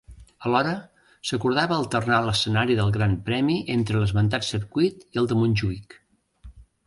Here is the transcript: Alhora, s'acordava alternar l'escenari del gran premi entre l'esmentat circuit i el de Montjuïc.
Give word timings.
Alhora, 0.49 0.71
s'acordava 1.31 1.75
alternar 1.81 2.17
l'escenari 2.27 2.77
del 2.79 2.89
gran 2.97 3.13
premi 3.29 3.59
entre 3.75 4.01
l'esmentat 4.01 4.49
circuit 4.49 5.05
i 5.17 5.21
el 5.23 5.29
de 5.33 5.41
Montjuïc. 5.43 5.97